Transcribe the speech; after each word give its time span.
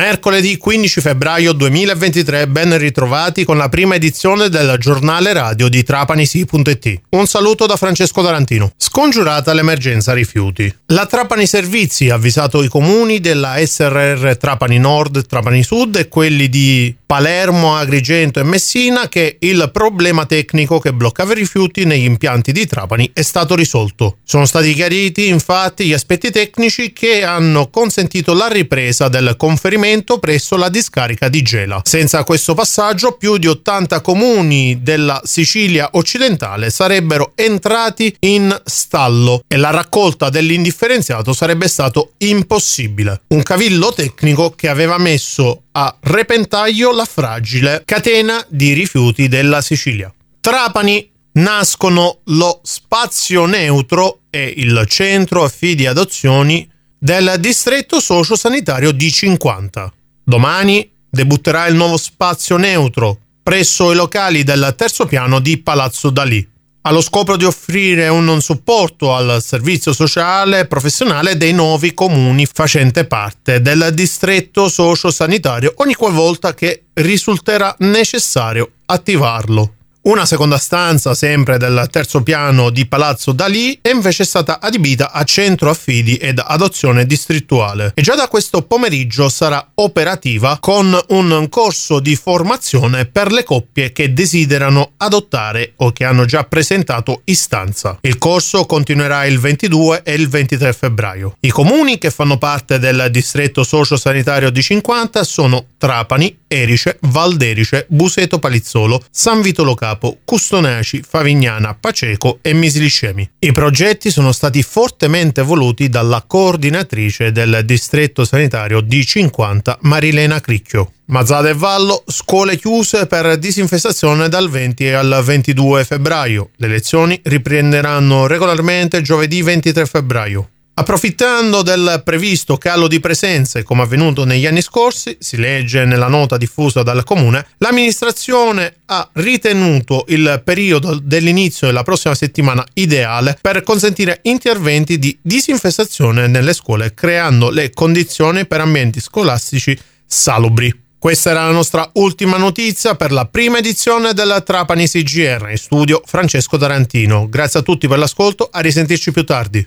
Mercoledì 0.00 0.56
15 0.56 1.02
febbraio 1.02 1.52
2023, 1.52 2.48
ben 2.48 2.78
ritrovati 2.78 3.44
con 3.44 3.58
la 3.58 3.68
prima 3.68 3.96
edizione 3.96 4.48
del 4.48 4.76
giornale 4.78 5.34
radio 5.34 5.68
di 5.68 5.82
trapanisi.it. 5.82 7.00
Un 7.10 7.26
saluto 7.26 7.66
da 7.66 7.76
Francesco 7.76 8.22
Tarantino. 8.22 8.72
Scongiurata 8.78 9.52
l'emergenza 9.52 10.14
rifiuti. 10.14 10.74
La 10.86 11.04
Trapani 11.04 11.44
Servizi 11.44 12.08
ha 12.08 12.14
avvisato 12.14 12.62
i 12.62 12.68
comuni 12.68 13.20
della 13.20 13.56
SRR 13.62 14.38
Trapani 14.38 14.78
Nord, 14.78 15.26
Trapani 15.26 15.62
Sud 15.62 15.96
e 15.96 16.08
quelli 16.08 16.48
di 16.48 16.96
Palermo, 17.04 17.76
Agrigento 17.76 18.40
e 18.40 18.44
Messina 18.44 19.08
che 19.08 19.36
il 19.40 19.68
problema 19.70 20.24
tecnico 20.24 20.78
che 20.78 20.94
bloccava 20.94 21.32
i 21.32 21.36
rifiuti 21.36 21.84
negli 21.84 22.04
impianti 22.04 22.52
di 22.52 22.66
Trapani 22.66 23.10
è 23.12 23.22
stato 23.22 23.54
risolto. 23.54 24.16
Sono 24.24 24.46
stati 24.46 24.72
chiariti 24.72 25.28
infatti 25.28 25.84
gli 25.84 25.92
aspetti 25.92 26.30
tecnici 26.30 26.92
che 26.94 27.22
hanno 27.22 27.68
consentito 27.68 28.32
la 28.32 28.48
ripresa 28.48 29.08
del 29.08 29.34
conferimento 29.36 29.88
trasferimento 29.90 30.18
presso 30.18 30.56
la 30.56 30.68
discarica 30.68 31.28
di 31.28 31.42
Gela. 31.42 31.80
Senza 31.84 32.22
questo 32.24 32.54
passaggio 32.54 33.12
più 33.12 33.36
di 33.36 33.46
80 33.46 34.00
comuni 34.00 34.82
della 34.82 35.20
Sicilia 35.24 35.88
occidentale 35.92 36.70
sarebbero 36.70 37.32
entrati 37.34 38.14
in 38.20 38.56
stallo 38.64 39.42
e 39.46 39.56
la 39.56 39.70
raccolta 39.70 40.30
dell'indifferenziato 40.30 41.32
sarebbe 41.32 41.66
stato 41.66 42.12
impossibile. 42.18 43.22
Un 43.28 43.42
cavillo 43.42 43.92
tecnico 43.92 44.50
che 44.50 44.68
aveva 44.68 44.98
messo 44.98 45.64
a 45.72 45.94
repentaglio 46.00 46.92
la 46.92 47.04
fragile 47.04 47.82
catena 47.84 48.44
di 48.48 48.72
rifiuti 48.72 49.28
della 49.28 49.60
Sicilia. 49.60 50.12
Trapani 50.40 51.08
nascono 51.32 52.20
lo 52.24 52.60
spazio 52.62 53.46
neutro 53.46 54.20
e 54.30 54.52
il 54.56 54.84
centro 54.86 55.44
affidi 55.44 55.86
adozioni 55.86 56.68
del 57.02 57.36
distretto 57.38 57.98
sociosanitario 57.98 58.92
di 58.92 59.10
50. 59.10 59.90
Domani 60.22 60.88
debutterà 61.08 61.66
il 61.66 61.74
nuovo 61.74 61.96
spazio 61.96 62.58
neutro 62.58 63.18
presso 63.42 63.90
i 63.90 63.94
locali 63.94 64.44
del 64.44 64.74
terzo 64.76 65.06
piano 65.06 65.40
di 65.40 65.56
Palazzo 65.58 66.10
Dalì, 66.10 66.46
allo 66.82 67.00
scopo 67.00 67.38
di 67.38 67.44
offrire 67.44 68.08
un 68.08 68.40
supporto 68.42 69.14
al 69.14 69.42
servizio 69.42 69.94
sociale 69.94 70.60
e 70.60 70.66
professionale 70.66 71.38
dei 71.38 71.54
nuovi 71.54 71.94
comuni 71.94 72.44
facente 72.44 73.06
parte 73.06 73.62
del 73.62 73.88
distretto 73.94 74.68
sociosanitario 74.68 75.72
ogni 75.76 75.94
qualvolta 75.94 76.52
che 76.52 76.84
risulterà 76.92 77.74
necessario 77.78 78.72
attivarlo. 78.84 79.76
Una 80.02 80.24
seconda 80.24 80.56
stanza, 80.56 81.12
sempre 81.12 81.58
del 81.58 81.86
terzo 81.90 82.22
piano 82.22 82.70
di 82.70 82.86
Palazzo 82.86 83.32
Dalì, 83.32 83.78
è 83.82 83.90
invece 83.90 84.24
stata 84.24 84.58
adibita 84.58 85.12
a 85.12 85.24
centro 85.24 85.68
affidi 85.68 86.14
ed 86.14 86.42
adozione 86.42 87.04
distrettuale 87.04 87.92
e 87.94 88.00
già 88.00 88.14
da 88.14 88.26
questo 88.26 88.62
pomeriggio 88.62 89.28
sarà 89.28 89.72
operativa 89.74 90.56
con 90.58 90.98
un 91.08 91.46
corso 91.50 92.00
di 92.00 92.16
formazione 92.16 93.04
per 93.04 93.30
le 93.30 93.44
coppie 93.44 93.92
che 93.92 94.14
desiderano 94.14 94.92
adottare 94.96 95.74
o 95.76 95.92
che 95.92 96.06
hanno 96.06 96.24
già 96.24 96.44
presentato 96.44 97.20
istanza. 97.24 97.98
Il 98.00 98.16
corso 98.16 98.64
continuerà 98.64 99.26
il 99.26 99.38
22 99.38 100.00
e 100.02 100.14
il 100.14 100.30
23 100.30 100.72
febbraio. 100.72 101.36
I 101.40 101.50
comuni 101.50 101.98
che 101.98 102.10
fanno 102.10 102.38
parte 102.38 102.78
del 102.78 103.08
distretto 103.10 103.62
socio-sanitario 103.64 104.48
di 104.48 104.62
50 104.62 105.22
sono 105.24 105.66
Trapani, 105.76 106.38
Erice, 106.48 106.96
Valderice, 107.02 107.84
Buseto 107.90 108.38
Palizzolo, 108.38 109.04
San 109.10 109.42
Vito 109.42 109.62
Locale, 109.62 109.88
Capo, 109.90 110.18
Custonaci, 110.24 111.02
Favignana, 111.06 111.74
Paceco 111.74 112.38
e 112.42 112.52
Misliscemi. 112.52 113.28
I 113.40 113.50
progetti 113.50 114.10
sono 114.10 114.30
stati 114.30 114.62
fortemente 114.62 115.42
voluti 115.42 115.88
dalla 115.88 116.22
coordinatrice 116.24 117.32
del 117.32 117.62
distretto 117.64 118.24
sanitario 118.24 118.78
D50 118.80 119.78
Marilena 119.80 120.40
Cricchio. 120.40 120.92
Mazzada 121.06 121.48
e 121.48 121.54
Vallo, 121.54 122.04
scuole 122.06 122.56
chiuse 122.56 123.06
per 123.06 123.36
disinfestazione 123.36 124.28
dal 124.28 124.48
20 124.48 124.90
al 124.90 125.22
22 125.24 125.84
febbraio. 125.84 126.50
Le 126.54 126.68
lezioni 126.68 127.20
riprenderanno 127.24 128.28
regolarmente 128.28 129.02
giovedì 129.02 129.42
23 129.42 129.86
febbraio. 129.86 130.50
Approfittando 130.74 131.60
del 131.60 132.00
previsto 132.02 132.56
calo 132.56 132.88
di 132.88 133.00
presenze, 133.00 133.62
come 133.62 133.82
avvenuto 133.82 134.24
negli 134.24 134.46
anni 134.46 134.62
scorsi, 134.62 135.16
si 135.20 135.36
legge 135.36 135.84
nella 135.84 136.08
nota 136.08 136.38
diffusa 136.38 136.82
dal 136.82 137.04
comune, 137.04 137.48
l'amministrazione 137.58 138.76
ha 138.86 139.06
ritenuto 139.14 140.06
il 140.08 140.40
periodo 140.42 140.98
dell'inizio 140.98 141.66
della 141.66 141.82
prossima 141.82 142.14
settimana 142.14 142.64
ideale 142.74 143.36
per 143.40 143.62
consentire 143.62 144.20
interventi 144.22 144.98
di 144.98 145.18
disinfestazione 145.20 146.26
nelle 146.28 146.54
scuole, 146.54 146.94
creando 146.94 147.50
le 147.50 147.70
condizioni 147.70 148.46
per 148.46 148.60
ambienti 148.62 149.00
scolastici 149.00 149.78
salubri. 150.06 150.88
Questa 150.98 151.30
era 151.30 151.44
la 151.44 151.52
nostra 151.52 151.90
ultima 151.94 152.36
notizia 152.36 152.94
per 152.94 153.12
la 153.12 153.26
prima 153.26 153.58
edizione 153.58 154.12
della 154.12 154.40
Trapani 154.40 154.86
CGR. 154.86 155.48
In 155.50 155.56
studio 155.56 156.02
Francesco 156.04 156.56
Tarantino. 156.56 157.28
Grazie 157.28 157.60
a 157.60 157.62
tutti 157.62 157.88
per 157.88 157.98
l'ascolto, 157.98 158.48
a 158.50 158.60
risentirci 158.60 159.10
più 159.10 159.24
tardi. 159.24 159.66